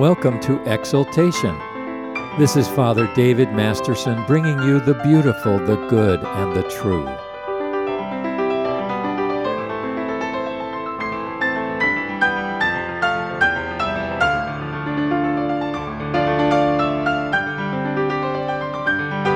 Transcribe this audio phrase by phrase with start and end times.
[0.00, 1.58] Welcome to Exaltation.
[2.38, 7.04] This is Father David Masterson bringing you the beautiful, the good, and the true.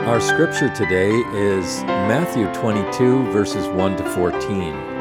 [0.09, 4.94] Our scripture today is Matthew 22, verses 1 to 14.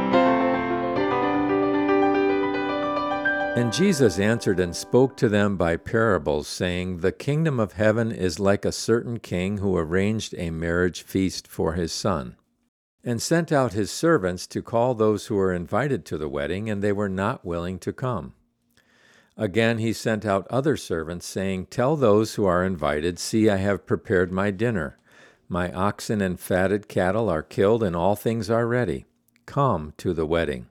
[3.64, 8.38] And Jesus answered and spoke to them by parables, saying, The kingdom of heaven is
[8.38, 12.36] like a certain king who arranged a marriage feast for his son,
[13.06, 16.82] and sent out his servants to call those who were invited to the wedding, and
[16.82, 18.34] they were not willing to come.
[19.38, 23.88] Again he sent out other servants, saying, Tell those who are invited, See, I have
[23.88, 24.98] prepared my dinner.
[25.48, 29.06] My oxen and fatted cattle are killed, and all things are ready.
[29.46, 30.68] Come to the wedding.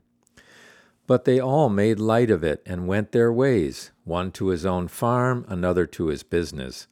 [1.13, 4.89] But they all made light of it and went their ways, one to his own
[4.89, 6.87] farm, another to his business.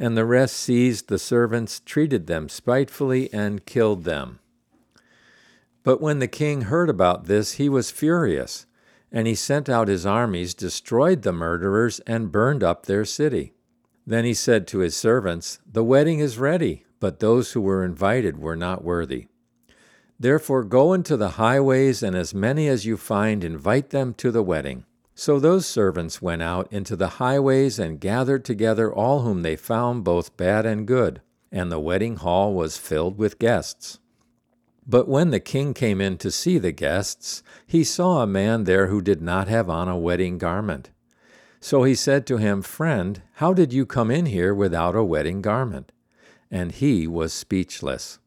[0.00, 4.40] And the rest seized the servants, treated them spitefully, and killed them.
[5.84, 8.66] But when the king heard about this, he was furious,
[9.12, 13.54] and he sent out his armies, destroyed the murderers, and burned up their city.
[14.04, 18.38] Then he said to his servants, The wedding is ready, but those who were invited
[18.38, 19.28] were not worthy.
[20.18, 24.42] Therefore go into the highways, and as many as you find, invite them to the
[24.42, 24.84] wedding.
[25.14, 30.04] So those servants went out into the highways and gathered together all whom they found,
[30.04, 33.98] both bad and good, and the wedding hall was filled with guests.
[34.86, 38.88] But when the king came in to see the guests, he saw a man there
[38.88, 40.90] who did not have on a wedding garment.
[41.60, 45.40] So he said to him, Friend, how did you come in here without a wedding
[45.40, 45.92] garment?
[46.50, 48.18] And he was speechless.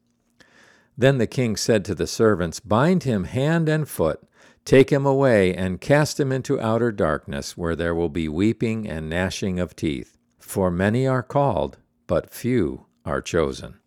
[0.96, 4.22] Then the king said to the servants, Bind him hand and foot,
[4.64, 9.10] take him away, and cast him into outer darkness, where there will be weeping and
[9.10, 10.16] gnashing of teeth.
[10.38, 13.78] For many are called, but few are chosen.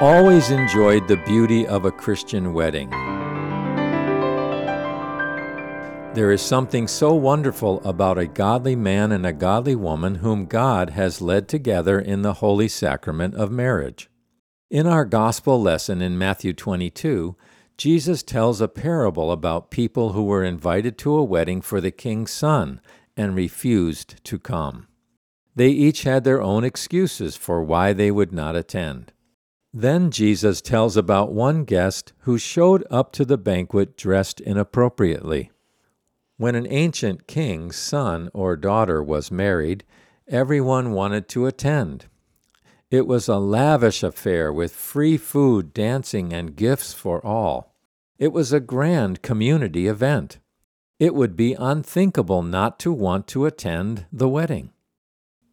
[0.00, 2.88] Always enjoyed the beauty of a Christian wedding.
[6.14, 10.90] There is something so wonderful about a godly man and a godly woman whom God
[10.90, 14.08] has led together in the holy sacrament of marriage.
[14.70, 17.34] In our gospel lesson in Matthew 22,
[17.76, 22.30] Jesus tells a parable about people who were invited to a wedding for the king's
[22.30, 22.80] son
[23.16, 24.86] and refused to come.
[25.56, 29.12] They each had their own excuses for why they would not attend.
[29.72, 35.50] Then Jesus tells about one guest who showed up to the banquet dressed inappropriately.
[36.38, 39.84] When an ancient king's son or daughter was married,
[40.26, 42.06] everyone wanted to attend.
[42.90, 47.74] It was a lavish affair with free food, dancing, and gifts for all.
[48.18, 50.38] It was a grand community event.
[50.98, 54.72] It would be unthinkable not to want to attend the wedding.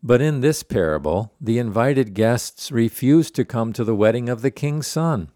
[0.08, 4.52] But in this parable, the invited guests refused to come to the wedding of the
[4.52, 5.30] king's son.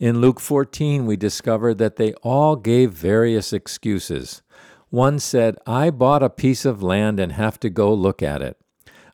[0.00, 4.40] In Luke 14, we discover that they all gave various excuses.
[4.88, 8.56] One said, I bought a piece of land and have to go look at it.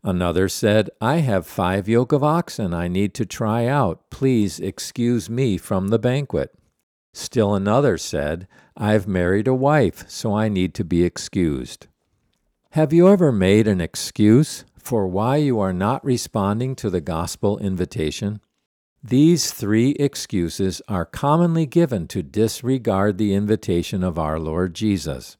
[0.04, 4.10] Another said, I have five yoke of oxen I need to try out.
[4.10, 6.54] Please excuse me from the banquet.
[7.12, 8.46] Still another said,
[8.76, 11.88] I've married a wife, so I need to be excused.
[12.74, 17.58] Have you ever made an excuse for why you are not responding to the gospel
[17.58, 18.40] invitation?
[19.02, 25.36] These three excuses are commonly given to disregard the invitation of our Lord Jesus.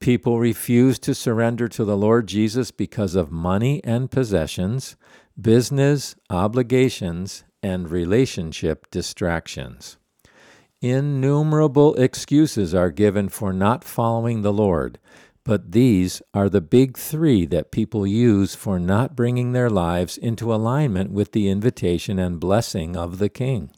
[0.00, 4.96] People refuse to surrender to the Lord Jesus because of money and possessions,
[5.38, 9.98] business obligations, and relationship distractions.
[10.80, 14.98] Innumerable excuses are given for not following the Lord,
[15.44, 20.54] but these are the big three that people use for not bringing their lives into
[20.54, 23.70] alignment with the invitation and blessing of the King.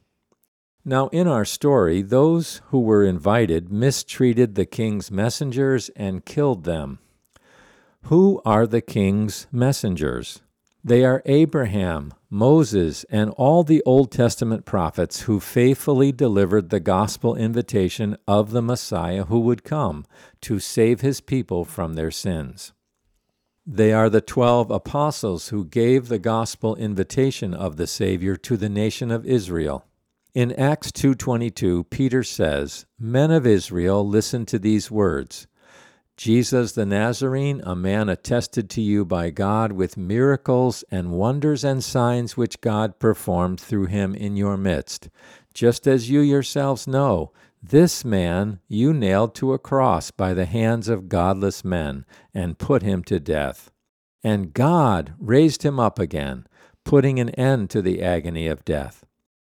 [0.85, 6.99] Now, in our story, those who were invited mistreated the king's messengers and killed them.
[8.07, 10.43] Who are the king's messengers?
[10.83, 17.37] They are Abraham, Moses, and all the Old Testament prophets who faithfully delivered the gospel
[17.37, 20.07] invitation of the Messiah who would come
[20.41, 22.73] to save his people from their sins.
[23.67, 28.71] They are the twelve apostles who gave the gospel invitation of the Savior to the
[28.71, 29.85] nation of Israel.
[30.33, 35.47] In Acts 2:22, Peter says, "Men of Israel, listen to these words.
[36.17, 41.83] Jesus the Nazarene, a man attested to you by God with miracles and wonders and
[41.83, 45.09] signs which God performed through him in your midst,
[45.55, 47.33] just as you yourselves know,
[47.63, 52.05] this man you nailed to a cross by the hands of godless men
[52.35, 53.71] and put him to death.
[54.23, 56.47] And God raised him up again,
[56.85, 59.05] putting an end to the agony of death.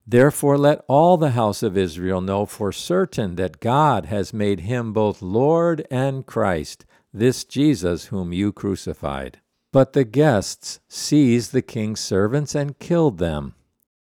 [0.08, 4.92] Therefore, let all the house of Israel know for certain that God has made him
[4.92, 9.40] both Lord and Christ, this Jesus whom you crucified.
[9.72, 13.54] But the guests seized the king's servants and killed them.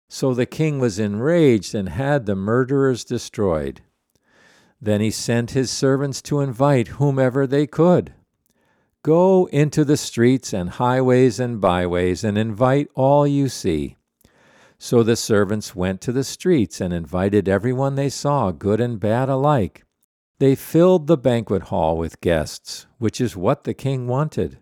[0.08, 3.82] So the king was enraged and had the murderers destroyed.
[4.80, 8.14] Then he sent his servants to invite whomever they could.
[9.02, 13.97] Go into the streets and highways and byways and invite all you see
[14.80, 19.30] so the servants went to the streets and invited everyone they saw, good and bad
[19.30, 19.84] alike.
[20.40, 24.60] They filled the banquet hall with guests, which is what the king wanted.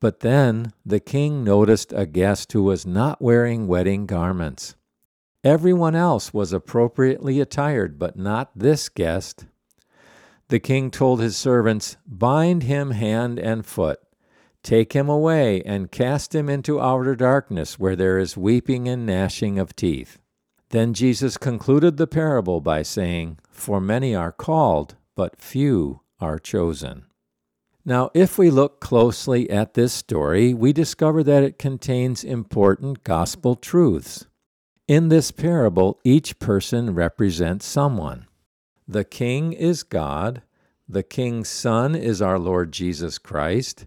[0.00, 4.74] But then the king noticed a guest who was not wearing wedding garments.
[5.44, 9.46] Everyone else was appropriately attired, but not this guest.
[10.48, 14.00] The king told his servants, Bind him hand and foot
[14.66, 19.60] Take him away and cast him into outer darkness, where there is weeping and gnashing
[19.60, 20.18] of teeth.
[20.70, 27.06] Then Jesus concluded the parable by saying, For many are called, but few are chosen.
[27.84, 33.54] Now, if we look closely at this story, we discover that it contains important gospel
[33.54, 34.26] truths.
[34.88, 38.26] In this parable, each person represents someone.
[38.88, 40.42] The king is God,
[40.88, 43.86] the king's son is our Lord Jesus Christ,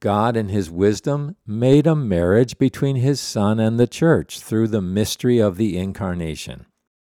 [0.00, 4.82] God, in His wisdom, made a marriage between His Son and the church through the
[4.82, 6.66] mystery of the Incarnation.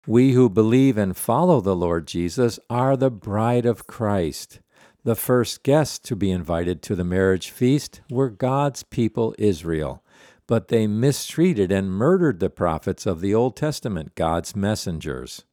[0.07, 4.61] We who believe and follow the Lord Jesus are the bride of Christ.
[5.05, 10.03] The first guests to be invited to the marriage feast were God's people, Israel,
[10.49, 15.45] but they mistreated and murdered the prophets of the Old Testament, God's messengers.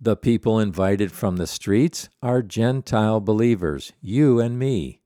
[0.00, 4.99] The people invited from the streets are Gentile believers, you and me.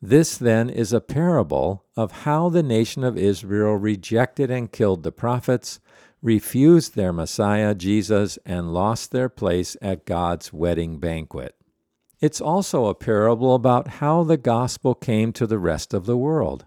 [0.00, 5.10] This then is a parable of how the nation of Israel rejected and killed the
[5.10, 5.80] prophets,
[6.22, 11.56] refused their Messiah, Jesus, and lost their place at God's wedding banquet.
[12.20, 16.64] It's also a parable about how the gospel came to the rest of the world.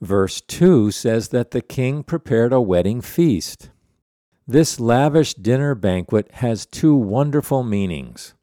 [0.00, 3.70] Verse 2 says that the king prepared a wedding feast.
[4.46, 8.34] This lavish dinner banquet has two wonderful meanings.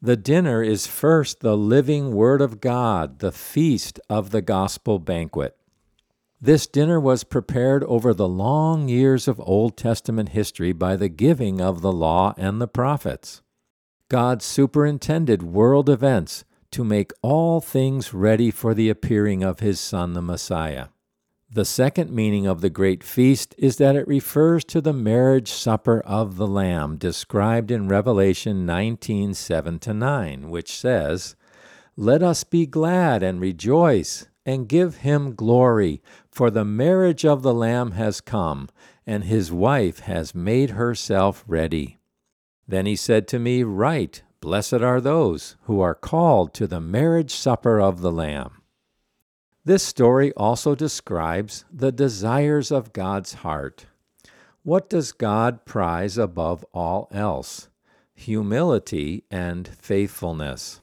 [0.00, 5.56] The dinner is first the living Word of God, the feast of the gospel banquet.
[6.40, 11.60] This dinner was prepared over the long years of Old Testament history by the giving
[11.60, 13.42] of the law and the prophets.
[14.08, 20.12] God superintended world events to make all things ready for the appearing of His Son,
[20.12, 20.88] the Messiah.
[21.50, 26.00] The second meaning of the great feast is that it refers to the marriage supper
[26.00, 31.36] of the Lamb described in Revelation 19 7 9, which says,
[31.96, 37.54] Let us be glad and rejoice and give him glory, for the marriage of the
[37.54, 38.68] Lamb has come,
[39.06, 41.98] and his wife has made herself ready.
[42.66, 47.34] Then he said to me, Write, blessed are those who are called to the marriage
[47.34, 48.57] supper of the Lamb.
[49.68, 53.84] This story also describes the desires of God's heart.
[54.62, 57.68] What does God prize above all else?
[58.14, 60.80] Humility and faithfulness.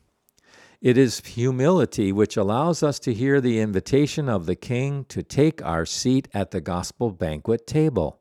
[0.82, 5.66] It is humility which allows us to hear the invitation of the King to take
[5.66, 8.20] our seat at the gospel banquet table.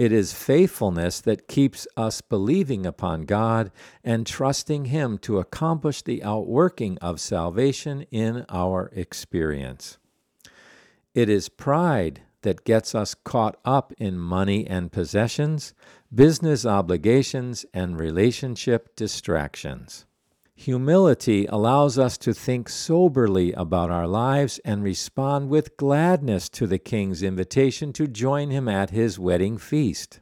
[0.00, 3.70] It is faithfulness that keeps us believing upon God
[4.02, 9.98] and trusting Him to accomplish the outworking of salvation in our experience.
[11.14, 15.74] It is pride that gets us caught up in money and possessions,
[16.14, 20.06] business obligations, and relationship distractions.
[20.64, 26.78] Humility allows us to think soberly about our lives and respond with gladness to the
[26.78, 30.20] King's invitation to join him at his wedding feast.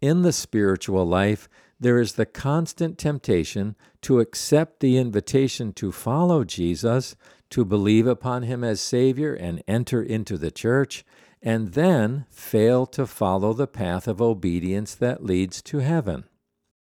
[0.00, 6.42] In the spiritual life, there is the constant temptation to accept the invitation to follow
[6.42, 7.14] Jesus,
[7.50, 11.04] to believe upon him as Savior and enter into the church,
[11.40, 16.24] and then fail to follow the path of obedience that leads to heaven.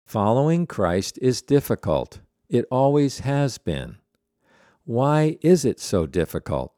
[0.05, 2.19] Following Christ is difficult.
[2.49, 3.97] It always has been.
[4.85, 6.73] Why is it so difficult?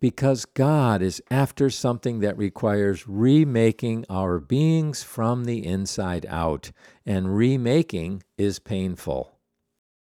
[0.00, 6.72] Because God is after something that requires remaking our beings from the inside out,
[7.04, 9.38] and remaking is painful.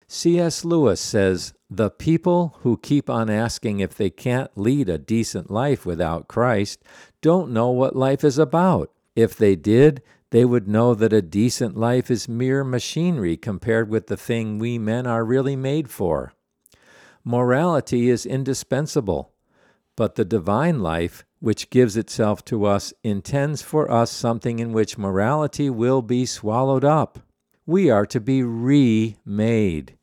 [0.08, 0.66] C.S.
[0.66, 5.86] Lewis says, The people who keep on asking if they can't lead a decent life
[5.86, 6.84] without Christ
[7.22, 8.92] don't know what life is about.
[9.16, 10.02] If they did,
[10.36, 14.78] they would know that a decent life is mere machinery compared with the thing we
[14.78, 16.34] men are really made for.
[17.24, 19.32] Morality is indispensable,
[19.96, 24.98] but the divine life, which gives itself to us, intends for us something in which
[24.98, 27.20] morality will be swallowed up.
[27.66, 29.98] We are to be remade.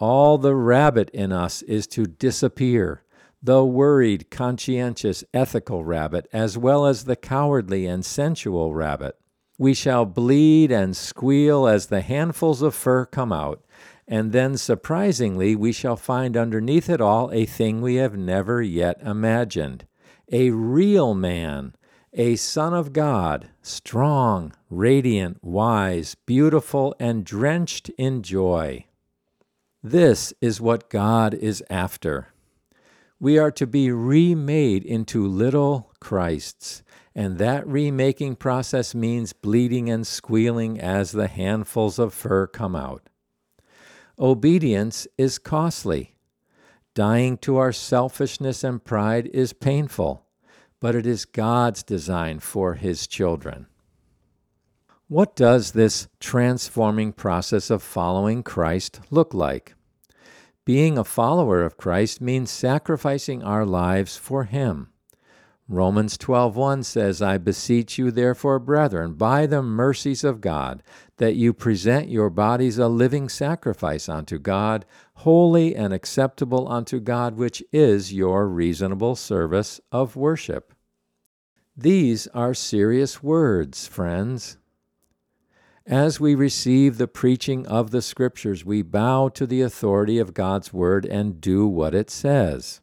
[0.00, 3.04] All the rabbit in us is to disappear
[3.40, 9.16] the worried, conscientious, ethical rabbit, as well as the cowardly and sensual rabbit.
[9.58, 13.64] We shall bleed and squeal as the handfuls of fur come out,
[14.06, 19.00] and then surprisingly we shall find underneath it all a thing we have never yet
[19.02, 19.84] imagined
[20.30, 21.74] a real man,
[22.12, 28.84] a Son of God, strong, radiant, wise, beautiful, and drenched in joy.
[29.82, 32.28] This is what God is after.
[33.18, 36.82] We are to be remade into little Christs
[37.18, 43.08] and that remaking process means bleeding and squealing as the handfuls of fur come out.
[44.20, 46.14] Obedience is costly.
[46.94, 50.26] Dying to our selfishness and pride is painful,
[50.78, 53.66] but it is God's design for His children.
[55.08, 59.74] What does this transforming process of following Christ look like?
[60.64, 64.90] Being a follower of Christ means sacrificing our lives for Him.
[65.70, 70.82] Romans 12:1 says, "I beseech you therefore, brethren, by the mercies of God,
[71.18, 77.36] that you present your bodies a living sacrifice unto God, holy and acceptable unto God,
[77.36, 80.72] which is your reasonable service of worship."
[81.76, 84.56] These are serious words, friends.
[85.86, 90.72] As we receive the preaching of the Scriptures, we bow to the authority of God's
[90.72, 92.80] Word and do what it says.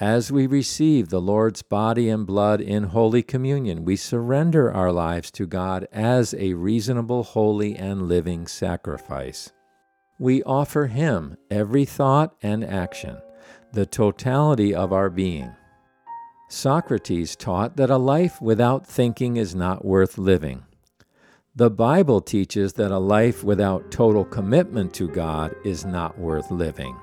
[0.00, 5.30] As we receive the Lord's body and blood in Holy Communion, we surrender our lives
[5.30, 9.52] to God as a reasonable, holy, and living sacrifice.
[10.18, 13.18] We offer Him every thought and action,
[13.72, 15.54] the totality of our being.
[16.48, 20.64] Socrates taught that a life without thinking is not worth living.
[21.54, 26.96] The Bible teaches that a life without total commitment to God is not worth living.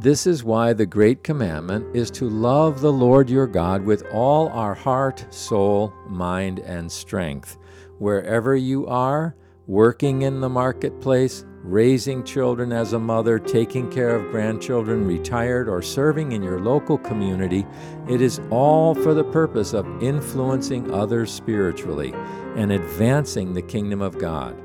[0.00, 4.48] This is why the great commandment is to love the Lord your God with all
[4.50, 7.58] our heart, soul, mind, and strength.
[7.98, 9.34] Wherever you are,
[9.66, 15.82] working in the marketplace, raising children as a mother, taking care of grandchildren, retired, or
[15.82, 17.66] serving in your local community,
[18.08, 22.14] it is all for the purpose of influencing others spiritually
[22.54, 24.56] and advancing the kingdom of God.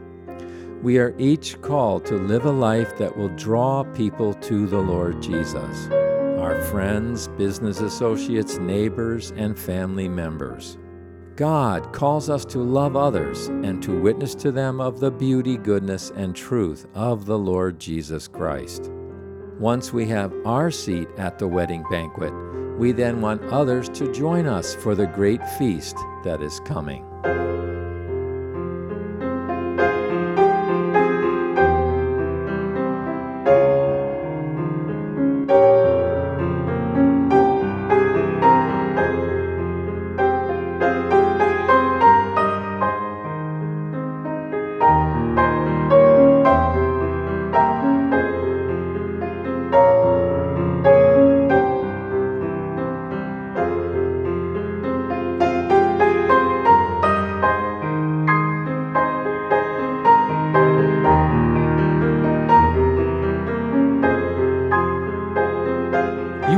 [0.84, 5.22] We are each called to live a life that will draw people to the Lord
[5.22, 10.78] Jesus, our friends, business associates, neighbors, and family members.
[11.38, 16.12] God calls us to love others and to witness to them of the beauty, goodness,
[16.18, 18.92] and truth of the Lord Jesus Christ.
[19.60, 22.34] Once we have our seat at the wedding banquet,
[22.78, 27.06] we then want others to join us for the great feast that is coming.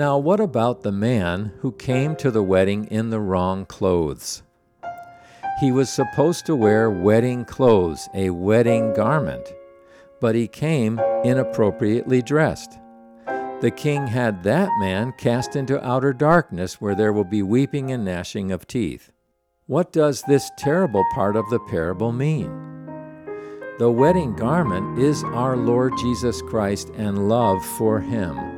[0.00, 4.42] Now, what about the man who came to the wedding in the wrong clothes?
[5.60, 9.52] He was supposed to wear wedding clothes, a wedding garment,
[10.18, 12.78] but he came inappropriately dressed.
[13.60, 18.02] The king had that man cast into outer darkness where there will be weeping and
[18.02, 19.12] gnashing of teeth.
[19.66, 22.48] What does this terrible part of the parable mean?
[23.78, 28.49] The wedding garment is our Lord Jesus Christ and love for him.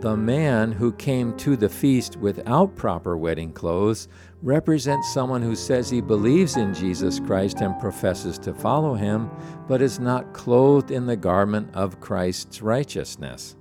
[0.00, 4.06] The man who came to the feast without proper wedding clothes
[4.42, 9.28] represents someone who says he believes in Jesus Christ and professes to follow him,
[9.66, 13.56] but is not clothed in the garment of Christ's righteousness.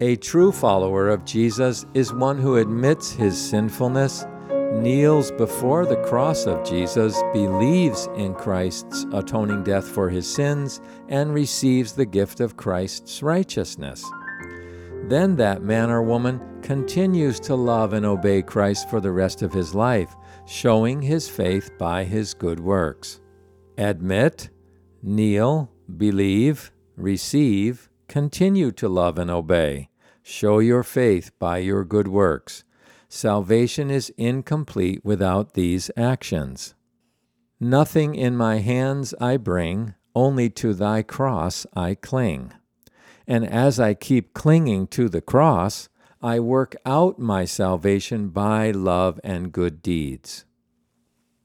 [0.00, 4.26] A true follower of Jesus is one who admits his sinfulness,
[4.72, 11.32] kneels before the cross of Jesus, believes in Christ's atoning death for his sins, and
[11.32, 14.04] receives the gift of Christ's righteousness.
[15.08, 19.52] Then that man or woman continues to love and obey Christ for the rest of
[19.52, 23.20] his life, showing his faith by his good works.
[23.78, 24.50] Admit,
[25.02, 29.88] kneel, believe, receive, Continue to love and obey.
[30.22, 32.64] Show your faith by your good works.
[33.08, 36.74] Salvation is incomplete without these actions.
[37.58, 42.52] Nothing in my hands I bring, only to thy cross I cling.
[43.26, 45.88] And as I keep clinging to the cross,
[46.22, 50.44] I work out my salvation by love and good deeds.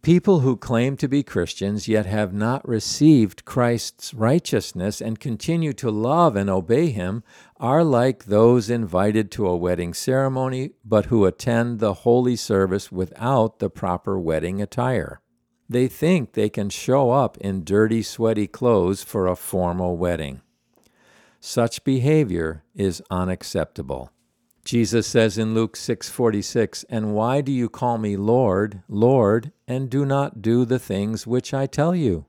[0.01, 5.91] People who claim to be Christians yet have not received Christ's righteousness and continue to
[5.91, 7.23] love and obey Him
[7.58, 13.60] are like those invited to a wedding ceremony but who attend the holy service without
[13.60, 15.21] the proper wedding attire.
[15.69, 20.41] They think they can show up in dirty, sweaty clothes for a formal wedding.
[21.43, 24.12] Such behavior is unacceptable.
[24.63, 30.06] Jesus says in Luke 6:46, "And why do you call me Lord, Lord, and do
[30.06, 32.25] not do the things which I tell you?"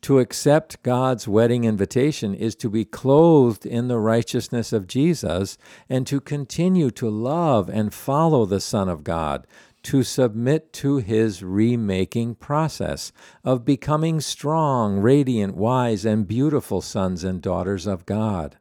[0.00, 6.06] To accept God's wedding invitation is to be clothed in the righteousness of Jesus and
[6.06, 9.46] to continue to love and follow the Son of God,
[9.84, 13.12] to submit to his remaking process
[13.44, 18.58] of becoming strong, radiant, wise, and beautiful sons and daughters of God.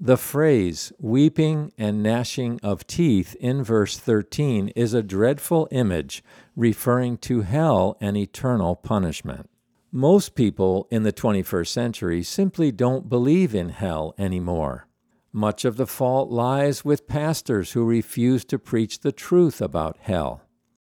[0.00, 6.22] The phrase weeping and gnashing of teeth in verse 13 is a dreadful image
[6.56, 9.48] referring to hell and eternal punishment.
[9.92, 14.88] Most people in the 21st century simply don't believe in hell anymore.
[15.36, 20.42] Much of the fault lies with pastors who refuse to preach the truth about hell.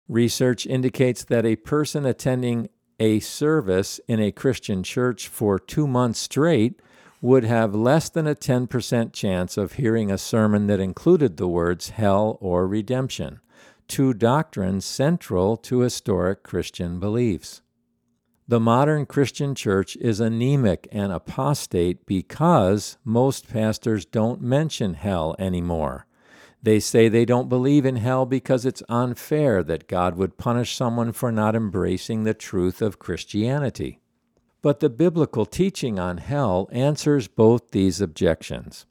[0.09, 2.68] Research indicates that a person attending
[2.99, 6.83] a service in a Christian church for two months straight
[7.20, 11.90] would have less than a 10% chance of hearing a sermon that included the words
[11.90, 13.38] hell or redemption,
[13.87, 17.62] two doctrines central to historic Christian beliefs.
[18.47, 26.07] The modern Christian church is anemic and apostate because most pastors don't mention hell anymore.
[26.63, 31.13] They say they don't believe in hell because it's unfair that God would punish someone
[31.13, 34.01] for not embracing the truth of Christianity.
[34.61, 38.85] But the biblical teaching on hell answers both these objections.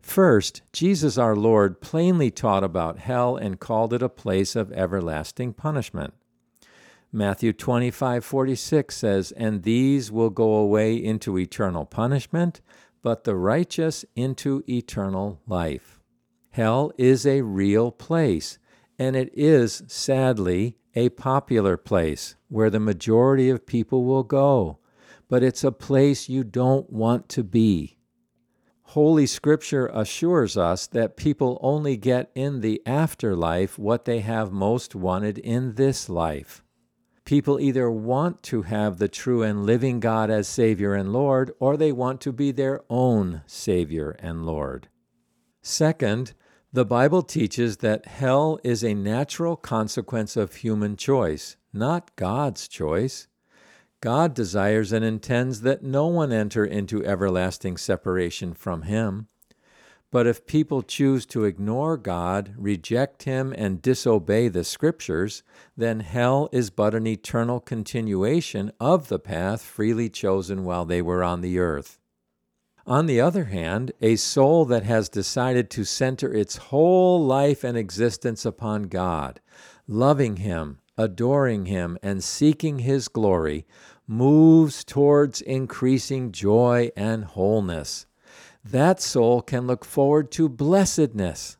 [0.00, 5.52] First, Jesus our Lord plainly taught about hell and called it a place of everlasting
[5.52, 6.14] punishment.
[7.16, 12.60] Matthew 25:46 says, "And these will go away into eternal punishment,
[13.02, 16.00] but the righteous into eternal life."
[16.50, 18.58] Hell is a real place,
[18.98, 24.78] and it is sadly a popular place where the majority of people will go
[25.28, 27.98] but it's a place you don't want to be.
[28.90, 34.94] Holy Scripture assures us that people only get in the afterlife what they have most
[34.94, 36.62] wanted in this life.
[37.26, 41.76] People either want to have the true and living God as Savior and Lord, or
[41.76, 44.88] they want to be their own Savior and Lord.
[45.60, 46.34] Second,
[46.72, 53.26] the Bible teaches that hell is a natural consequence of human choice, not God's choice.
[54.00, 59.26] God desires and intends that no one enter into everlasting separation from Him.
[60.16, 65.42] But if people choose to ignore God, reject Him, and disobey the Scriptures,
[65.76, 71.22] then hell is but an eternal continuation of the path freely chosen while they were
[71.22, 71.98] on the earth.
[72.86, 77.76] On the other hand, a soul that has decided to center its whole life and
[77.76, 79.38] existence upon God,
[79.86, 83.66] loving Him, adoring Him, and seeking His glory,
[84.06, 88.06] moves towards increasing joy and wholeness.
[88.70, 91.56] That soul can look forward to blessedness.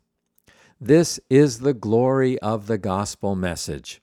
[0.81, 4.03] This is the glory of the gospel message.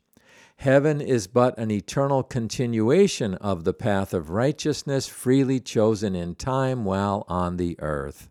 [0.58, 6.86] Heaven is but an eternal continuation of the path of righteousness freely chosen in time
[6.86, 8.30] while on the earth.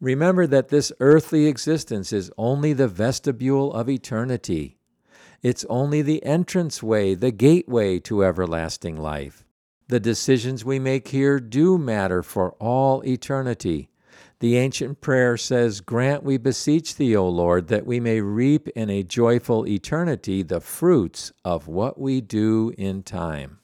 [0.00, 4.76] Remember that this earthly existence is only the vestibule of eternity.
[5.42, 9.46] It's only the entrance way, the gateway to everlasting life.
[9.88, 13.88] The decisions we make here do matter for all eternity.
[14.40, 18.90] The ancient prayer says, Grant, we beseech thee, O Lord, that we may reap in
[18.90, 23.58] a joyful eternity the fruits of what we do in time.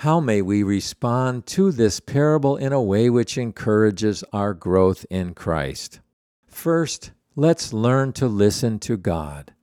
[0.00, 5.34] How may we respond to this parable in a way which encourages our growth in
[5.34, 6.00] Christ?
[6.46, 9.54] First, let's learn to listen to God.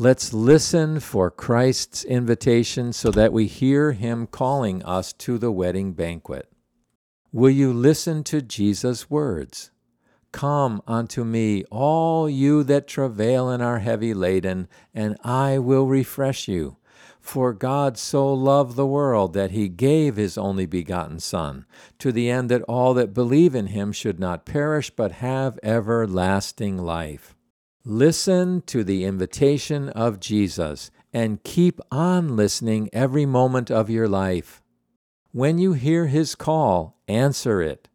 [0.00, 5.92] Let's listen for Christ's invitation so that we hear him calling us to the wedding
[5.92, 6.50] banquet.
[7.32, 9.70] Will you listen to Jesus' words?
[10.32, 16.48] Come unto me, all you that travail and are heavy laden, and I will refresh
[16.48, 16.78] you.
[17.20, 21.66] For God so loved the world that he gave his only begotten Son,
[21.98, 26.78] to the end that all that believe in him should not perish, but have everlasting
[26.78, 27.36] life.
[27.84, 34.62] Listen to the invitation of Jesus, and keep on listening every moment of your life.
[35.32, 37.88] When you hear his call, answer it.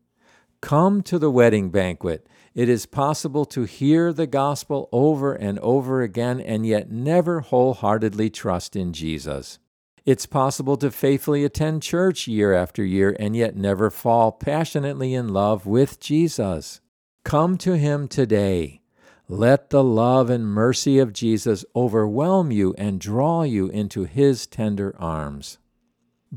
[0.60, 2.28] Come to the wedding banquet.
[2.56, 8.32] It is possible to hear the gospel over and over again and yet never wholeheartedly
[8.32, 9.60] trust in Jesus.
[10.04, 15.30] It's possible to faithfully attend church year after year and yet never fall passionately in
[15.30, 16.82] love with Jesus.
[17.24, 18.82] Come to him today.
[19.28, 24.96] Let the love and mercy of Jesus overwhelm you and draw you into his tender
[25.00, 25.58] arms.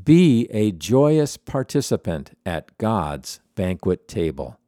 [0.04, 4.58] Be a joyous participant at God's banquet table.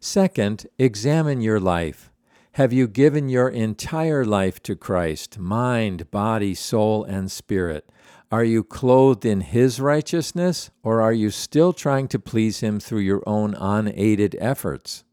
[0.00, 2.10] Second, examine your life.
[2.52, 7.90] Have you given your entire life to Christ, mind, body, soul, and spirit?
[8.32, 13.00] Are you clothed in His righteousness, or are you still trying to please Him through
[13.00, 15.04] your own unaided efforts?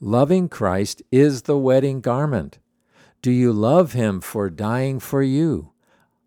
[0.00, 2.58] Loving Christ is the wedding garment.
[3.20, 5.72] Do you love Him for dying for you?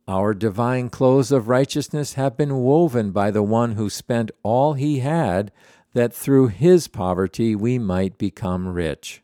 [0.10, 5.00] Our divine clothes of righteousness have been woven by the one who spent all he
[5.00, 5.54] had,
[5.94, 9.24] that through his poverty we might become rich.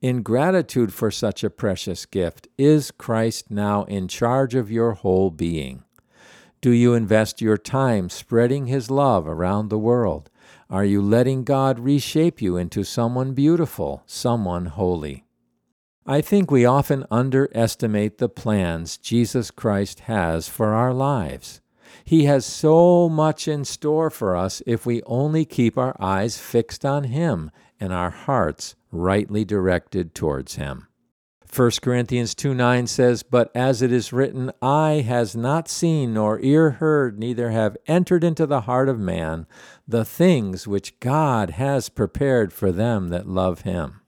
[0.00, 5.30] In gratitude for such a precious gift, is Christ now in charge of your whole
[5.30, 5.82] being?
[6.60, 10.30] Do you invest your time spreading his love around the world?
[10.70, 15.24] Are you letting God reshape you into someone beautiful, someone holy?
[16.06, 21.60] I think we often underestimate the plans Jesus Christ has for our lives.
[22.04, 26.84] He has so much in store for us if we only keep our eyes fixed
[26.84, 30.86] on Him and our hearts rightly directed towards Him.
[31.52, 36.38] 1 Corinthians 2 9 says, But as it is written, Eye has not seen, nor
[36.40, 39.46] ear heard, neither have entered into the heart of man
[39.86, 44.00] the things which God has prepared for them that love Him.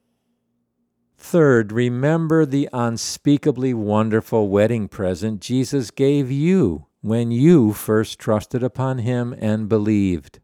[1.17, 8.99] Third, remember the unspeakably wonderful wedding present Jesus gave you when you first trusted upon
[8.99, 10.39] Him and believed.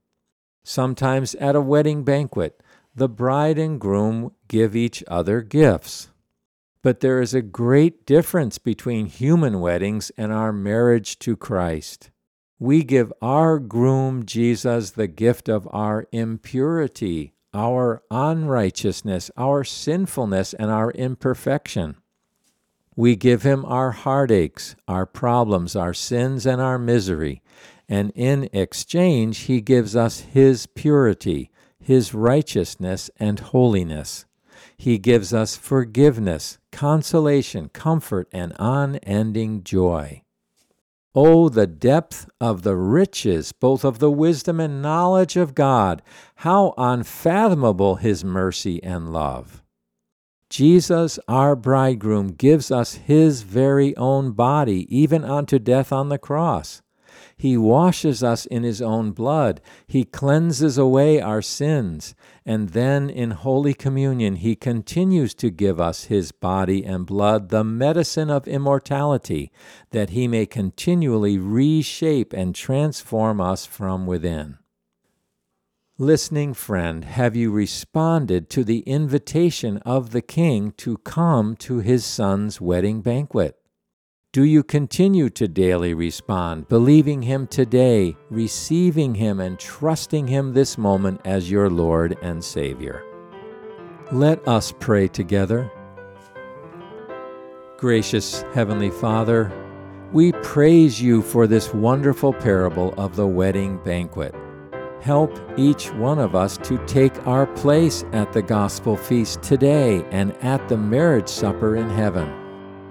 [0.64, 2.62] Sometimes at a wedding banquet,
[2.94, 6.10] the bride and groom give each other gifts.
[6.82, 12.10] But there is a great difference between human weddings and our marriage to Christ.
[12.58, 20.70] We give our groom Jesus the gift of our impurity, our unrighteousness, our sinfulness, and
[20.70, 21.96] our imperfection.
[22.96, 27.42] We give him our heartaches, our problems, our sins, and our misery,
[27.88, 34.26] and in exchange, he gives us his purity, his righteousness, and holiness.
[34.80, 40.24] He gives us forgiveness, consolation, comfort, and unending joy.
[41.14, 46.02] Oh, the depth of the riches, both of the wisdom and knowledge of God!
[46.38, 49.62] How unfathomable His mercy and love!
[50.50, 56.82] Jesus, our bridegroom, gives us His very own body, even unto death on the cross.
[57.36, 59.60] He washes us in His own blood.
[59.88, 62.16] He cleanses away our sins.
[62.46, 67.64] And then in Holy Communion, He continues to give us His body and blood, the
[67.64, 69.52] medicine of immortality,
[69.92, 74.58] that He may continually reshape and transform us from within.
[76.02, 82.06] Listening friend, have you responded to the invitation of the King to come to his
[82.06, 83.59] Son's wedding banquet?
[84.32, 90.78] Do you continue to daily respond, believing Him today, receiving Him, and trusting Him this
[90.78, 93.04] moment as your Lord and Savior?
[94.12, 95.72] Let us pray together.
[97.78, 99.52] Gracious Heavenly Father,
[100.14, 104.36] we praise you for this wonderful parable of the wedding banquet.
[105.02, 110.36] Help each one of us to take our place at the gospel feast today and
[110.44, 112.39] at the marriage supper in heaven.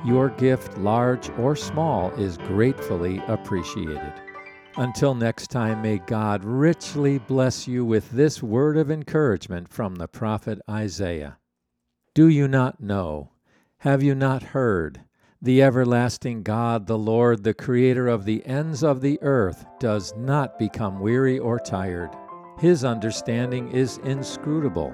[0.05, 4.13] Your gift, large or small, is gratefully appreciated.
[4.75, 10.07] Until next time, may God richly bless you with this word of encouragement from the
[10.07, 11.37] prophet Isaiah.
[12.15, 13.31] Do you not know?
[13.79, 15.01] Have you not heard?
[15.41, 20.57] The everlasting God, the Lord, the Creator of the ends of the earth, does not
[20.57, 22.09] become weary or tired.
[22.59, 24.93] His understanding is inscrutable.